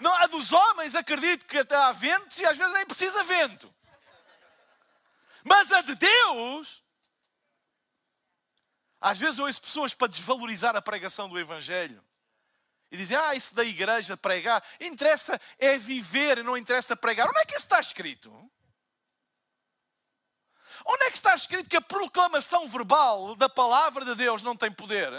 [0.00, 0.14] não.
[0.14, 3.72] A dos homens, acredito que até há ventos e às vezes nem precisa vento.
[5.44, 6.82] Mas a de Deus,
[9.00, 12.02] às vezes ouço pessoas para desvalorizar a pregação do Evangelho.
[12.90, 17.26] E dizem, ah, isso da igreja pregar, interessa é viver, não interessa pregar.
[17.26, 18.30] Onde é que isso está escrito?
[20.84, 24.70] Onde é que está escrito que a proclamação verbal da palavra de Deus não tem
[24.70, 25.10] poder?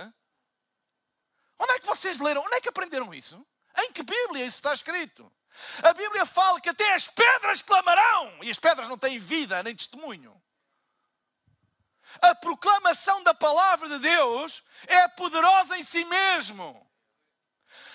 [1.59, 2.41] Onde é que vocês leram?
[2.41, 3.45] Onde é que aprenderam isso?
[3.77, 5.31] Em que Bíblia isso está escrito?
[5.83, 9.75] A Bíblia fala que até as pedras clamarão e as pedras não têm vida nem
[9.75, 10.41] testemunho.
[12.21, 16.85] A proclamação da palavra de Deus é poderosa em si mesmo.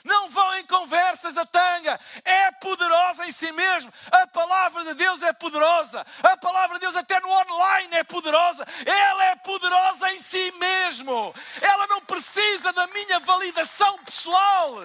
[0.04, 1.98] Não vão em conversas da tanga.
[2.24, 3.92] É poderosa em si mesmo.
[4.10, 6.06] A palavra de Deus é poderosa.
[6.22, 8.64] A palavra de Deus, até no online, é poderosa.
[8.84, 11.34] Ela é poderosa em si mesmo.
[11.60, 14.82] Ela não precisa da minha validação pessoal.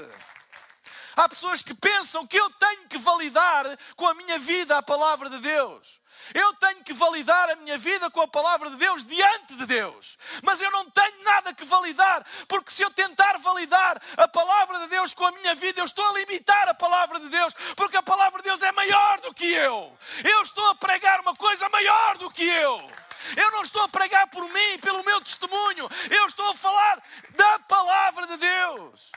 [1.16, 5.30] Há pessoas que pensam que eu tenho que validar com a minha vida a palavra
[5.30, 6.02] de Deus.
[6.34, 10.18] Eu tenho que validar a minha vida com a palavra de Deus diante de Deus.
[10.42, 14.63] Mas eu não tenho nada que validar, porque se eu tentar validar a palavra
[15.04, 18.02] Deus com a minha vida, eu estou a limitar a palavra de Deus, porque a
[18.02, 19.98] palavra de Deus é maior do que eu.
[20.24, 22.90] Eu estou a pregar uma coisa maior do que eu.
[23.36, 25.90] Eu não estou a pregar por mim, pelo meu testemunho.
[26.10, 29.12] Eu estou a falar da palavra de Deus.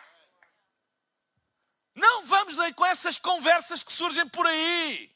[1.95, 5.09] Não vamos com essas conversas que surgem por aí.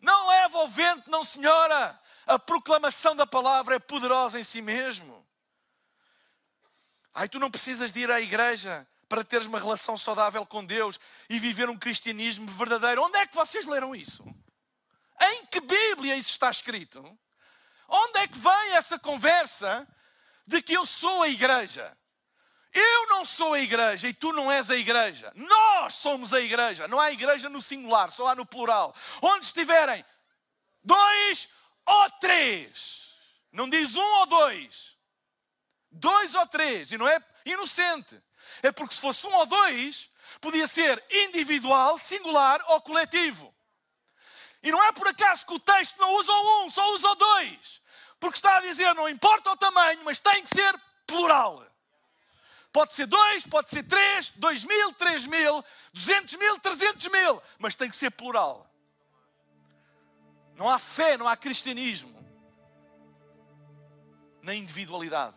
[0.00, 2.00] Não leva ao vento, não, senhora.
[2.26, 5.26] A proclamação da palavra é poderosa em si mesmo.
[7.12, 10.98] Ai, tu não precisas de ir à igreja para teres uma relação saudável com Deus
[11.28, 13.02] e viver um cristianismo verdadeiro.
[13.02, 14.24] Onde é que vocês leram isso?
[15.20, 17.04] Em que Bíblia isso está escrito?
[17.86, 19.86] Onde é que vem essa conversa
[20.46, 21.94] de que eu sou a igreja?
[22.72, 25.30] Eu não sou a igreja e tu não és a igreja.
[25.34, 26.88] Nós somos a igreja.
[26.88, 28.96] Não há igreja no singular, só há no plural.
[29.20, 30.02] Onde estiverem
[30.82, 31.50] dois
[31.84, 33.10] ou três.
[33.52, 34.96] Não diz um ou dois.
[35.90, 36.92] Dois ou três.
[36.92, 38.18] E não é inocente.
[38.62, 40.10] É porque se fosse um ou dois,
[40.40, 43.54] podia ser individual, singular ou coletivo.
[44.62, 47.82] E não é por acaso que o texto não usa um, só usa dois.
[48.20, 51.66] Porque está a dizer, não importa o tamanho, mas tem que ser plural.
[52.72, 55.62] Pode ser dois, pode ser três, dois mil, três mil,
[55.92, 58.66] duzentos mil, trezentos mil, mas tem que ser plural.
[60.54, 62.22] Não há fé, não há cristianismo
[64.40, 65.36] na individualidade.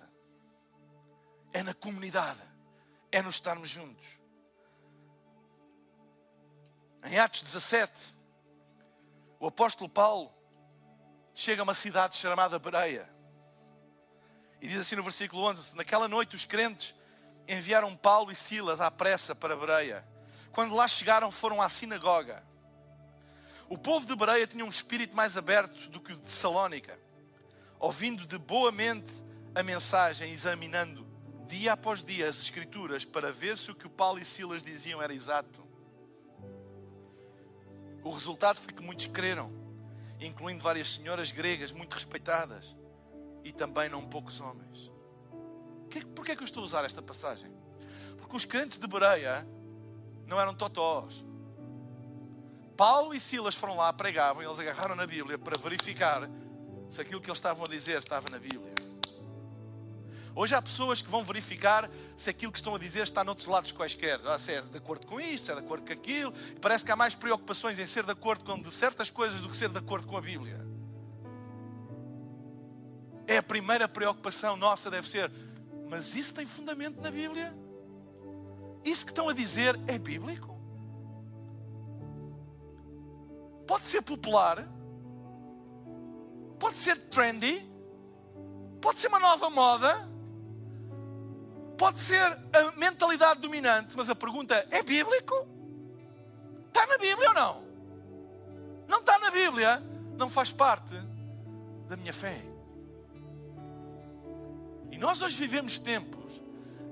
[1.51, 2.41] É na comunidade.
[3.15, 4.19] É no estarmos juntos.
[7.05, 8.13] Em Atos 17,
[9.39, 10.33] o apóstolo Paulo
[11.33, 13.09] chega a uma cidade chamada Bereia.
[14.59, 16.93] E diz assim no versículo 11: Naquela noite os crentes
[17.47, 20.05] enviaram Paulo e Silas à pressa para Bereia.
[20.51, 22.43] Quando lá chegaram, foram à sinagoga.
[23.69, 26.99] O povo de Bereia tinha um espírito mais aberto do que o de Salónica,
[27.79, 29.13] ouvindo de boa mente
[29.55, 31.04] a mensagem, examinando
[31.47, 35.13] dia após dia as Escrituras para ver se o que Paulo e Silas diziam era
[35.13, 35.63] exato.
[38.03, 39.51] O resultado foi que muitos creram,
[40.19, 42.75] incluindo várias senhoras gregas muito respeitadas
[43.43, 44.91] e também não poucos homens.
[46.13, 47.51] Porquê é que eu estou a usar esta passagem?
[48.17, 49.47] Porque os crentes de Bereia
[50.27, 51.23] não eram totós.
[52.75, 56.29] Paulo e Silas foram lá, pregavam e eles agarraram na Bíblia para verificar
[56.89, 58.74] se aquilo que eles estavam a dizer estava na Bíblia.
[60.37, 63.71] Hoje há pessoas que vão verificar se aquilo que estão a dizer está noutros lados
[63.71, 64.19] quaisquer.
[64.25, 66.33] Ah, se é de acordo com isto, se é de acordo com aquilo.
[66.61, 69.69] Parece que há mais preocupações em ser de acordo com certas coisas do que ser
[69.69, 70.59] de acordo com a Bíblia.
[73.25, 75.31] É a primeira preocupação nossa, deve ser:
[75.89, 77.55] mas isso tem fundamento na Bíblia?
[78.83, 80.53] Isso que estão a dizer é bíblico?
[83.65, 84.67] Pode ser popular,
[86.59, 87.65] pode ser trendy,
[88.81, 90.14] pode ser uma nova moda
[91.77, 95.47] Pode ser a mentalidade dominante, mas a pergunta é bíblico?
[96.67, 97.63] Está na Bíblia ou não?
[98.87, 99.83] Não está na Bíblia,
[100.17, 100.93] não faz parte
[101.87, 102.41] da minha fé.
[104.91, 106.41] E nós hoje vivemos tempos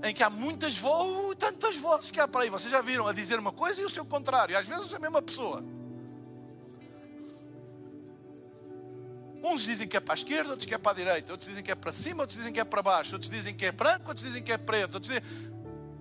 [0.04, 2.50] em que há muitas vozes, tantas vozes que há para aí.
[2.50, 5.22] Vocês já viram a dizer uma coisa e o seu contrário, às vezes a mesma
[5.22, 5.64] pessoa.
[9.44, 11.62] Uns dizem que é para a esquerda, outros que é para a direita, outros dizem
[11.62, 14.08] que é para cima, outros dizem que é para baixo, outros dizem que é branco,
[14.08, 15.24] outros dizem que é preto, outros dizem,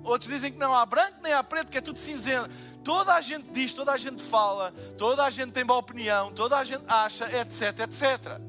[0.04, 2.48] outros dizem que não há branco nem há preto, que é tudo cinzento.
[2.84, 6.56] Toda a gente diz, toda a gente fala, toda a gente tem boa opinião, toda
[6.56, 8.40] a gente acha, etc, etc.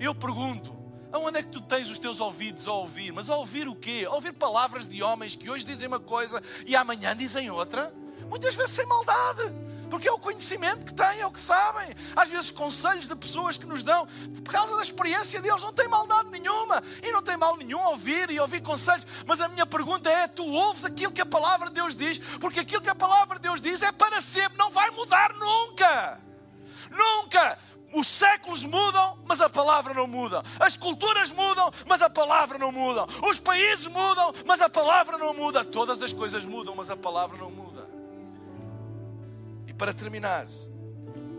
[0.00, 0.76] Eu pergunto,
[1.12, 3.12] aonde é que tu tens os teus ouvidos a ouvir?
[3.12, 4.04] Mas a ouvir o quê?
[4.04, 7.94] A ouvir palavras de homens que hoje dizem uma coisa e amanhã dizem outra?
[8.28, 11.94] Muitas vezes sem maldade porque é o conhecimento que têm, é o que sabem.
[12.14, 14.06] Às vezes, conselhos de pessoas que nos dão,
[14.44, 16.82] por causa da experiência deles, não tem maldade nenhuma.
[17.02, 19.06] E não tem mal nenhum ouvir e ouvir conselhos.
[19.26, 22.18] Mas a minha pergunta é: tu ouves aquilo que a palavra de Deus diz?
[22.40, 26.20] Porque aquilo que a palavra de Deus diz é para sempre, não vai mudar nunca.
[26.90, 27.58] Nunca.
[27.94, 30.42] Os séculos mudam, mas a palavra não muda.
[30.60, 33.06] As culturas mudam, mas a palavra não muda.
[33.26, 35.64] Os países mudam, mas a palavra não muda.
[35.64, 37.67] Todas as coisas mudam, mas a palavra não muda
[39.78, 40.46] para terminar,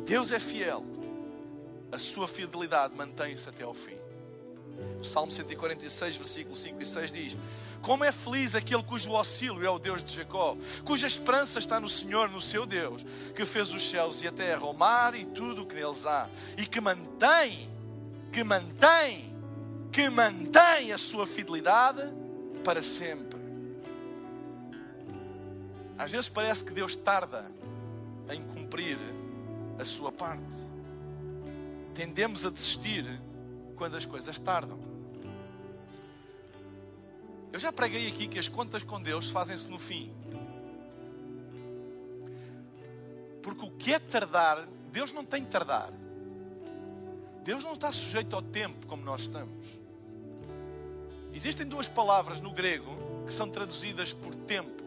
[0.05, 0.83] Deus é fiel,
[1.91, 3.97] a sua fidelidade mantém-se até ao fim.
[4.99, 7.37] O Salmo 146, versículo 5 e 6 diz:
[7.81, 11.89] Como é feliz aquele cujo auxílio é o Deus de Jacó, cuja esperança está no
[11.89, 15.63] Senhor, no seu Deus, que fez os céus e a terra, o mar e tudo
[15.63, 17.69] o que neles há, e que mantém,
[18.31, 19.35] que mantém,
[19.91, 22.03] que mantém a sua fidelidade
[22.63, 23.37] para sempre.
[25.97, 27.58] Às vezes parece que Deus tarda
[28.69, 28.99] cumprir
[29.79, 30.55] a sua parte.
[31.95, 33.03] Tendemos a desistir
[33.75, 34.77] quando as coisas tardam.
[37.51, 40.13] Eu já preguei aqui que as contas com Deus fazem-se no fim.
[43.41, 45.91] Porque o que é tardar, Deus não tem tardar.
[47.43, 49.65] Deus não está sujeito ao tempo como nós estamos.
[51.33, 54.83] Existem duas palavras no grego que são traduzidas por tempo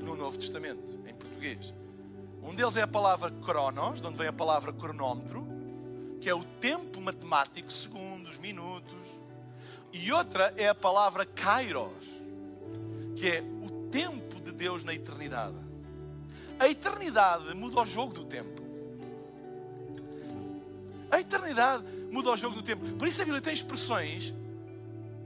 [0.00, 1.74] no Novo Testamento, em português.
[2.48, 5.46] Um deles é a palavra cronos, de onde vem a palavra cronómetro,
[6.18, 9.04] que é o tempo matemático, segundos, minutos.
[9.92, 11.92] E outra é a palavra kairos,
[13.14, 15.58] que é o tempo de Deus na eternidade.
[16.58, 18.62] A eternidade muda o jogo do tempo.
[21.10, 22.82] A eternidade muda o jogo do tempo.
[22.94, 24.32] Por isso a Bíblia tem expressões,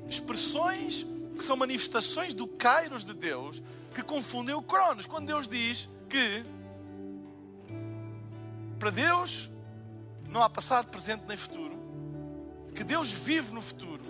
[0.08, 1.06] expressões
[1.38, 3.62] que são manifestações do kairos de Deus,
[3.94, 5.06] que confundem o cronos.
[5.06, 6.44] Quando Deus diz que
[8.82, 9.48] para Deus
[10.28, 11.78] não há passado, presente nem futuro,
[12.74, 14.02] que Deus vive no futuro.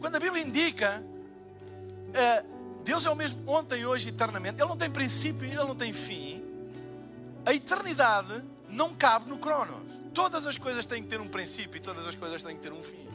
[0.00, 1.04] Quando a Bíblia indica
[2.08, 5.74] uh, Deus é o mesmo ontem, hoje e eternamente, Ele não tem princípio, Ele não
[5.74, 6.42] tem fim.
[7.44, 9.92] A eternidade não cabe no Cronos.
[10.14, 12.72] Todas as coisas têm que ter um princípio e todas as coisas têm que ter
[12.72, 13.06] um fim.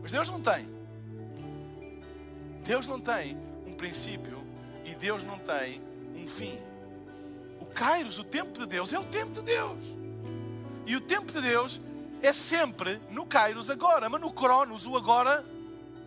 [0.00, 0.66] Mas Deus não tem.
[2.64, 4.42] Deus não tem um princípio
[4.86, 5.82] e Deus não tem
[6.16, 6.58] um fim.
[7.68, 9.84] Kairos, o tempo de Deus, é o tempo de Deus.
[10.86, 11.80] E o tempo de Deus
[12.22, 15.44] é sempre no Kairos agora, mas no Cronos o agora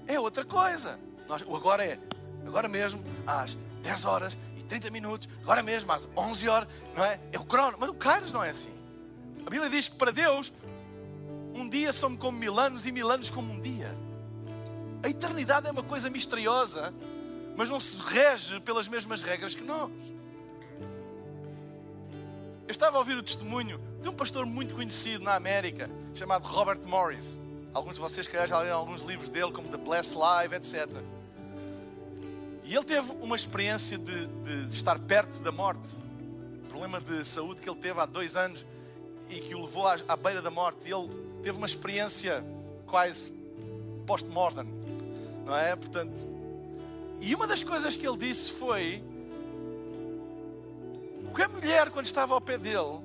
[0.07, 0.99] é outra coisa.
[1.47, 1.99] o agora é
[2.45, 7.19] agora mesmo às 10 horas e 30 minutos, agora mesmo às 11 horas, não é?
[7.31, 8.73] É o crono, mas o Kairos não é assim.
[9.45, 10.51] A Bíblia diz que para Deus
[11.53, 13.95] um dia são como mil anos e mil anos como um dia.
[15.03, 16.93] A eternidade é uma coisa misteriosa,
[17.55, 19.91] mas não se rege pelas mesmas regras que nós.
[22.71, 26.79] Eu estava a ouvir o testemunho de um pastor muito conhecido na América, chamado Robert
[26.85, 27.37] Morris.
[27.73, 30.87] Alguns de vocês, calhar, já leram alguns livros dele, como The Blessed Life, etc.
[32.63, 35.97] E ele teve uma experiência de, de estar perto da morte.
[36.63, 38.65] Um problema de saúde que ele teve há dois anos
[39.29, 40.87] e que o levou à, à beira da morte.
[40.87, 41.09] E ele
[41.43, 42.41] teve uma experiência
[42.87, 43.33] quase
[44.07, 44.65] post-mortem,
[45.45, 45.75] não é?
[45.75, 46.15] Portanto,
[47.19, 49.03] e uma das coisas que ele disse foi
[51.31, 52.99] que a mulher, quando estava ao pé dele,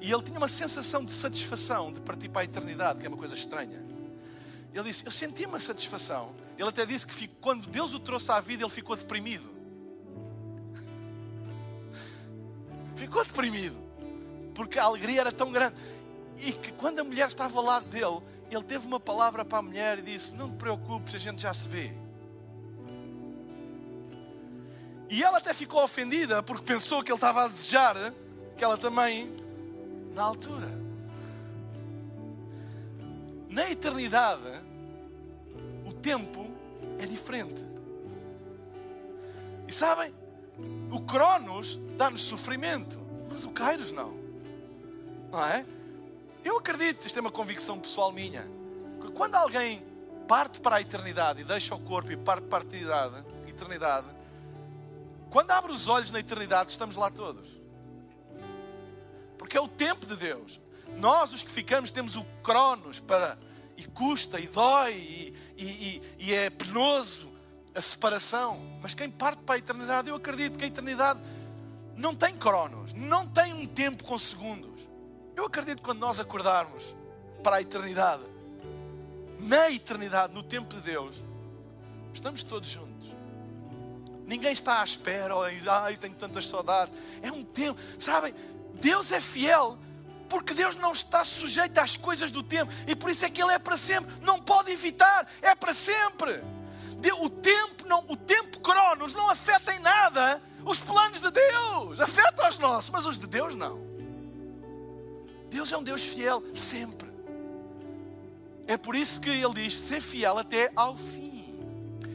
[0.00, 3.18] e ele tinha uma sensação de satisfação de partir para a eternidade, que é uma
[3.18, 3.84] coisa estranha.
[4.72, 6.32] Ele disse: Eu senti uma satisfação.
[6.56, 9.50] Ele até disse que quando Deus o trouxe à vida, ele ficou deprimido.
[12.96, 13.76] ficou deprimido.
[14.54, 15.74] Porque a alegria era tão grande.
[16.38, 18.20] E que quando a mulher estava ao lado dele,
[18.50, 21.52] ele teve uma palavra para a mulher e disse: Não te preocupes, a gente já
[21.52, 21.92] se vê.
[25.10, 28.14] E ela até ficou ofendida porque pensou que ele estava a desejar
[28.56, 29.30] que ela também,
[30.14, 30.80] na altura
[33.50, 34.40] na eternidade,
[35.84, 36.46] o tempo
[37.00, 37.60] é diferente.
[39.66, 40.14] E sabem,
[40.90, 44.14] o Cronos dá-nos sofrimento, mas o Kairos não.
[45.32, 45.66] Não é?
[46.44, 48.46] Eu acredito, isto é uma convicção pessoal minha,
[49.00, 49.82] que quando alguém
[50.28, 54.06] parte para a eternidade e deixa o corpo e parte para a eternidade, eternidade
[55.30, 57.48] quando abre os olhos na eternidade, estamos lá todos.
[59.38, 60.60] Porque é o tempo de Deus.
[60.96, 63.38] Nós, os que ficamos, temos o cronos para.
[63.76, 67.32] E custa, e dói, e, e, e, é penoso
[67.74, 68.60] a separação.
[68.82, 71.18] Mas quem parte para a eternidade, eu acredito que a eternidade
[71.96, 74.86] não tem cronos, não tem um tempo com segundos.
[75.34, 76.94] Eu acredito que quando nós acordarmos
[77.42, 78.24] para a eternidade,
[79.38, 81.22] na eternidade, no tempo de Deus,
[82.12, 82.89] estamos todos juntos.
[84.30, 85.34] Ninguém está à espera,
[85.82, 86.94] ai, tenho tantas saudades.
[87.20, 88.32] É um tempo, sabem?
[88.74, 89.76] Deus é fiel
[90.28, 93.50] porque Deus não está sujeito às coisas do tempo e por isso é que Ele
[93.50, 94.14] é para sempre.
[94.22, 96.40] Não pode evitar, é para sempre.
[97.18, 102.00] O tempo, não, o tempo cronos não afeta em nada os planos de Deus.
[102.00, 103.84] Afeta os nossos, mas os de Deus não.
[105.50, 107.10] Deus é um Deus fiel sempre.
[108.68, 111.49] É por isso que Ele diz: ser fiel até ao fim.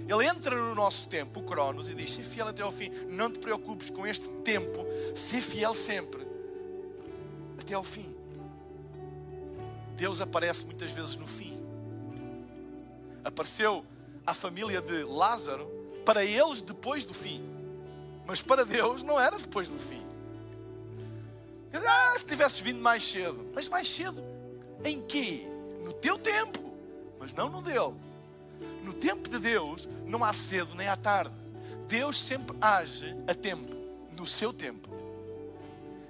[0.08, 2.90] Ele entra no nosso tempo, o Cronos, e diz: ser fiel até ao fim.
[3.10, 6.26] Não te preocupes com este tempo, ser fiel sempre
[7.58, 8.16] até ao fim.
[9.96, 11.58] Deus aparece muitas vezes no fim.
[13.24, 13.84] Apareceu
[14.26, 15.66] à família de Lázaro
[16.06, 17.44] para eles depois do fim.
[18.28, 20.06] Mas para Deus não era depois do fim.
[21.74, 23.50] Ah, se tivesses vindo mais cedo.
[23.54, 24.24] Mas mais cedo
[24.84, 25.48] em quê?
[25.84, 26.60] No teu tempo,
[27.20, 27.96] mas não no dele.
[28.84, 31.36] No tempo de Deus não há cedo nem há tarde.
[31.88, 33.76] Deus sempre age a tempo,
[34.16, 34.90] no seu tempo.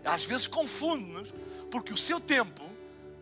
[0.04, 1.34] Às vezes confunde-nos
[1.72, 2.64] porque o seu tempo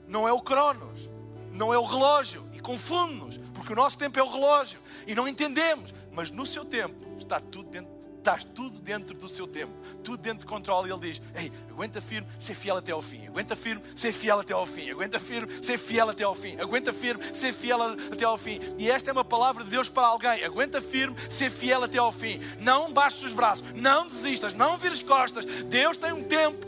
[0.07, 1.09] não é o cronos,
[1.51, 2.47] não é o relógio.
[2.53, 4.79] E confunde-nos, porque o nosso tempo é o relógio.
[5.07, 5.93] E não entendemos.
[6.11, 7.92] Mas no seu tempo está tudo dentro
[8.23, 10.87] Estás tudo dentro do seu tempo, tudo dentro de controle.
[10.87, 13.27] E Ele diz: Ei, aguenta firme, ser fiel até ao fim.
[13.27, 14.89] Aguenta firme, ser fiel até ao fim.
[14.89, 16.57] Aguenta firme, ser fiel até ao fim.
[16.57, 18.61] Aguenta firme, ser fiel até ao fim.
[18.77, 20.41] E esta é uma palavra de Deus para alguém.
[20.45, 22.39] Aguenta firme, ser fiel até ao fim.
[22.61, 25.43] Não baixes os braços, não desistas, não vires costas.
[25.65, 26.65] Deus tem um tempo,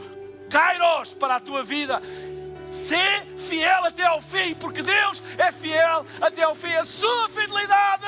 [0.49, 2.01] Kairos, para a tua vida.
[2.73, 6.73] Ser fiel até ao fim, porque Deus é fiel até ao fim.
[6.73, 8.03] A sua fidelidade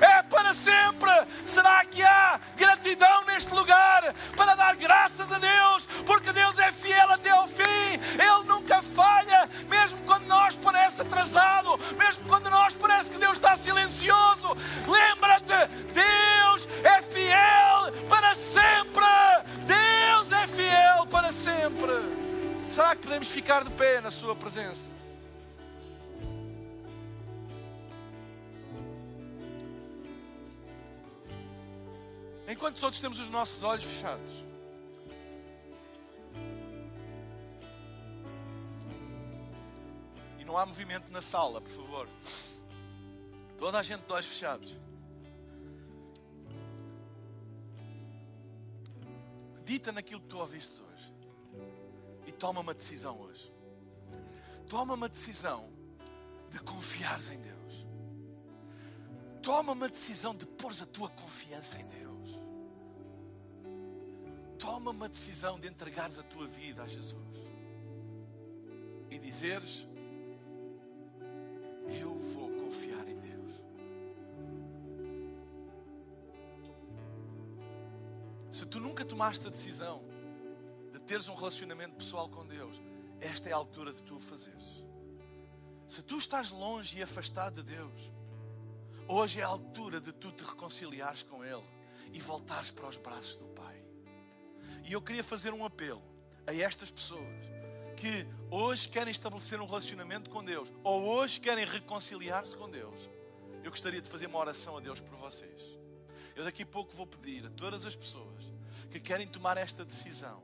[0.00, 1.10] é para sempre.
[1.46, 5.86] Será que há gratidão neste lugar para dar graças a Deus?
[6.04, 7.62] Porque Deus é fiel até ao fim.
[7.62, 13.56] Ele nunca falha, mesmo quando nós parece atrasado, mesmo quando nós parece que Deus está
[13.56, 14.56] silencioso.
[14.86, 19.04] Lembra-te, Deus é fiel para sempre.
[19.66, 22.20] Deus é fiel para sempre.
[22.70, 24.90] Será que podemos ficar de pé na Sua presença?
[32.50, 34.44] Enquanto todos temos os nossos olhos fechados.
[40.36, 42.08] E não há movimento na sala, por favor.
[43.56, 44.76] Toda a gente de olhos fechados.
[49.54, 51.14] Medita naquilo que tu ouviste hoje
[52.26, 53.52] e toma uma decisão hoje.
[54.68, 55.70] Toma uma decisão
[56.50, 57.86] de confiares em Deus.
[59.40, 62.09] Toma uma decisão de pôr a tua confiança em Deus.
[64.60, 67.36] Toma uma decisão de entregares a tua vida a Jesus.
[69.10, 69.88] E dizeres:
[72.00, 73.54] Eu vou confiar em Deus.
[78.50, 80.10] Se tu nunca tomaste a decisão
[81.10, 82.80] teres um relacionamento pessoal com Deus,
[83.20, 84.84] esta é a altura de tu o fazeres.
[85.88, 88.12] Se tu estás longe e afastado de Deus,
[89.08, 91.64] hoje é a altura de tu te reconciliares com Ele
[92.12, 93.49] e voltares para os braços do.
[94.84, 96.02] E eu queria fazer um apelo
[96.46, 97.44] a estas pessoas
[97.96, 103.10] que hoje querem estabelecer um relacionamento com Deus ou hoje querem reconciliar-se com Deus.
[103.62, 105.78] Eu gostaria de fazer uma oração a Deus por vocês.
[106.34, 108.50] Eu daqui a pouco vou pedir a todas as pessoas
[108.90, 110.42] que querem tomar esta decisão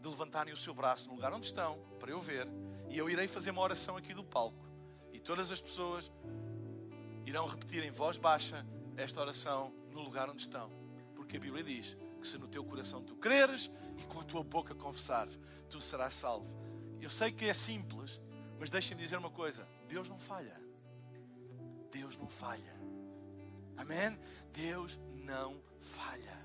[0.00, 2.46] de levantarem o seu braço no lugar onde estão, para eu ver,
[2.88, 4.64] e eu irei fazer uma oração aqui do palco.
[5.12, 6.10] E todas as pessoas
[7.26, 8.64] irão repetir em voz baixa
[8.96, 10.70] esta oração no lugar onde estão.
[11.16, 14.42] Porque a Bíblia diz que se no teu coração tu creres e com a tua
[14.42, 15.38] boca confessares,
[15.70, 16.48] tu serás salvo.
[17.00, 18.20] Eu sei que é simples,
[18.58, 20.60] mas deixem-me dizer uma coisa: Deus não falha.
[21.90, 22.76] Deus não falha.
[23.76, 24.18] Amém?
[24.52, 26.36] Deus não falha.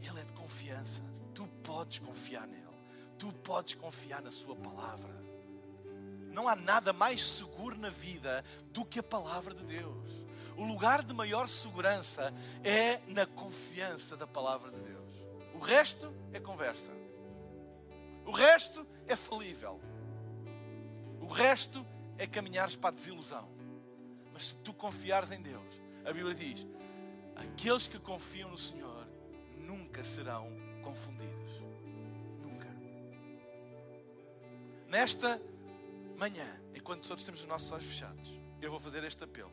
[0.00, 1.02] Ele é de confiança.
[1.34, 2.66] Tu podes confiar nele
[3.18, 5.14] tu podes confiar na Sua palavra.
[6.32, 10.25] Não há nada mais seguro na vida do que a palavra de Deus.
[10.56, 12.32] O lugar de maior segurança
[12.64, 15.14] é na confiança da palavra de Deus.
[15.54, 16.92] O resto é conversa.
[18.24, 19.80] O resto é falível.
[21.20, 21.84] O resto
[22.18, 23.48] é caminhares para a desilusão.
[24.32, 26.66] Mas se tu confiares em Deus, a Bíblia diz:
[27.34, 29.06] aqueles que confiam no Senhor
[29.58, 30.48] nunca serão
[30.82, 31.36] confundidos.
[34.88, 35.40] Nesta
[36.16, 39.52] manhã, enquanto todos temos os nossos olhos fechados, eu vou fazer este apelo.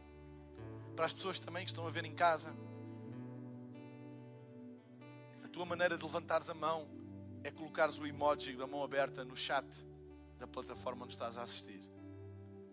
[0.95, 2.55] Para as pessoas também que estão a ver em casa,
[5.43, 6.87] a tua maneira de levantares a mão
[7.43, 9.65] é colocares o emoji da mão aberta no chat
[10.37, 11.81] da plataforma onde estás a assistir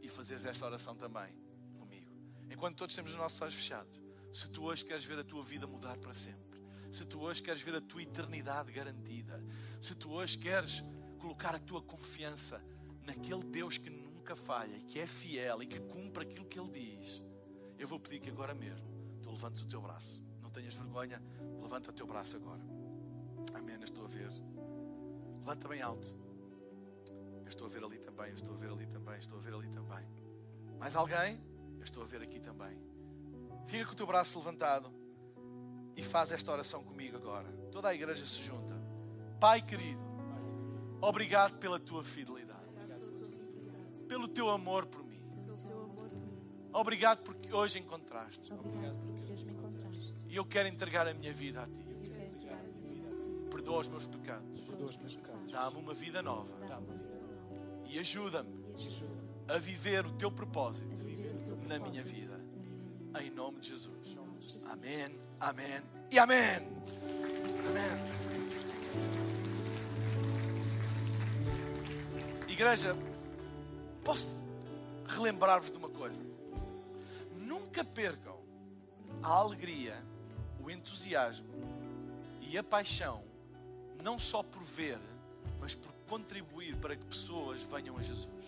[0.03, 1.35] e fazeres esta oração também
[1.79, 2.11] comigo.
[2.51, 4.01] Enquanto todos temos os nossos olhos fechados,
[4.33, 6.61] se tu hoje queres ver a tua vida mudar para sempre,
[6.91, 9.43] se tu hoje queres ver a tua eternidade garantida,
[9.81, 10.85] se tu hoje queres
[11.19, 12.63] colocar a tua confiança
[13.03, 16.71] naquele Deus que nunca falha e que é fiel e que cumpre aquilo que Ele
[16.71, 17.23] diz,
[17.81, 18.87] eu vou pedir que agora mesmo
[19.23, 20.23] tu levantes o teu braço.
[20.41, 21.21] Não tenhas vergonha,
[21.61, 22.61] levanta o teu braço agora.
[23.55, 23.75] Amém.
[23.75, 24.31] Eu estou a ver.
[25.39, 26.15] Levanta bem alto.
[27.43, 29.55] Eu estou a ver ali também, eu estou a ver ali também, estou a ver
[29.55, 30.07] ali também.
[30.79, 31.41] Mais alguém?
[31.79, 32.79] Eu estou a ver aqui também.
[33.67, 34.93] Fica com o teu braço levantado
[35.97, 37.51] e faz esta oração comigo agora.
[37.73, 38.79] Toda a igreja se junta.
[39.41, 40.11] Pai querido,
[41.03, 42.61] Obrigado pela tua fidelidade.
[44.07, 45.10] Pelo teu amor por mim.
[46.73, 48.53] Obrigado porque hoje encontraste.
[50.29, 51.85] E eu quero entregar a minha vida a ti.
[53.51, 54.61] Perdoa os meus pecados.
[55.51, 56.49] Dá-me uma vida nova.
[57.87, 58.61] E ajuda-me
[59.49, 60.89] a viver o teu propósito
[61.67, 62.39] na minha vida.
[63.21, 64.17] Em nome de Jesus.
[64.71, 66.39] Amém, amém e amém.
[67.69, 68.21] Amém.
[72.49, 72.97] Igreja,
[74.05, 74.39] posso
[75.07, 76.23] relembrar-vos de uma coisa?
[77.71, 78.37] Nunca percam
[79.23, 79.97] a alegria,
[80.61, 81.47] o entusiasmo
[82.41, 83.23] e a paixão,
[84.03, 84.99] não só por ver,
[85.61, 88.45] mas por contribuir para que pessoas venham a Jesus.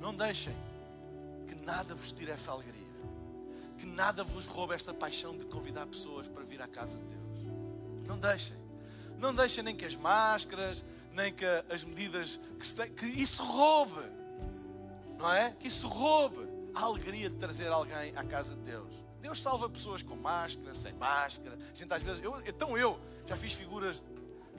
[0.00, 0.56] Não deixem
[1.46, 2.80] que nada vos tire essa alegria,
[3.76, 8.06] que nada vos roube esta paixão de convidar pessoas para vir à casa de Deus.
[8.06, 8.56] Não deixem.
[9.18, 10.82] Não deixem nem que as máscaras,
[11.12, 14.21] nem que as medidas que, tem, que isso roube,
[15.22, 15.52] não é?
[15.52, 18.92] Que isso roube a alegria de trazer alguém à casa de Deus.
[19.20, 21.56] Deus salva pessoas com máscara, sem máscara.
[21.72, 24.02] A gente às vezes, eu, então eu já fiz figuras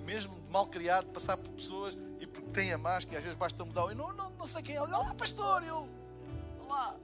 [0.05, 3.64] mesmo mal criado, passar por pessoas e porque tem a máscara, e às vezes basta
[3.66, 5.88] mudar, eu não, não, não sei quem é, olá pastor, eu,
[6.61, 6.95] olá.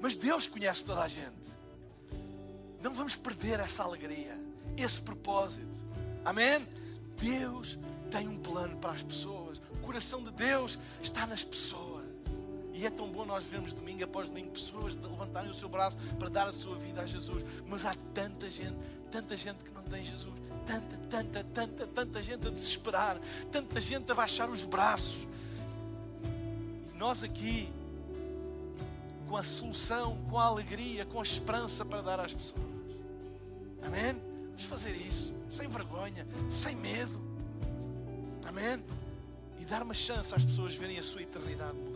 [0.00, 1.46] Mas Deus conhece toda a gente.
[2.82, 4.36] Não vamos perder essa alegria,
[4.76, 5.84] esse propósito.
[6.24, 6.66] Amém?
[7.16, 7.78] Deus
[8.10, 9.62] tem um plano para as pessoas.
[9.70, 11.95] O coração de Deus está nas pessoas.
[12.76, 16.28] E é tão bom nós vermos domingo após domingo pessoas levantarem o seu braço para
[16.28, 17.42] dar a sua vida a Jesus.
[17.66, 18.76] Mas há tanta gente,
[19.10, 20.34] tanta gente que não tem Jesus.
[20.66, 23.18] Tanta, tanta, tanta, tanta gente a desesperar.
[23.50, 25.26] Tanta gente a baixar os braços.
[26.92, 27.72] E nós aqui,
[29.26, 32.60] com a solução, com a alegria, com a esperança para dar às pessoas.
[33.86, 34.20] Amém?
[34.48, 37.18] Vamos fazer isso, sem vergonha, sem medo.
[38.46, 38.84] Amém?
[39.58, 41.95] E dar uma chance às pessoas verem a sua eternidade mudar.